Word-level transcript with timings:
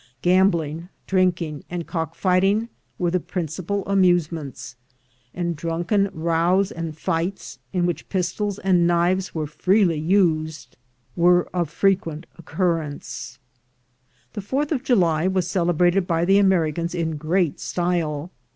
Gambling, 0.23 0.89
drinking, 1.05 1.63
and 1.69 1.85
cock 1.85 2.15
fighting 2.15 2.69
were 2.97 3.11
the 3.11 3.19
principal 3.19 3.85
amusements; 3.85 4.75
and 5.31 5.55
drunken 5.55 6.09
rows 6.11 6.71
and 6.71 6.97
fights, 6.97 7.59
in 7.71 7.85
which 7.85 8.09
pistols 8.09 8.57
and 8.57 8.87
knives 8.87 9.35
were 9.35 9.45
freely 9.45 9.99
used, 9.99 10.75
were 11.15 11.47
of 11.55 11.69
frequent 11.69 12.25
occurrence. 12.35 13.37
The 14.33 14.41
4th 14.41 14.71
of 14.71 14.83
July 14.83 15.27
was 15.27 15.47
celebrated 15.47 16.07
by 16.07 16.25
the 16.25 16.39
Americans 16.39 16.95
in 16.95 17.15
great 17.17 17.59
style. 17.59 18.31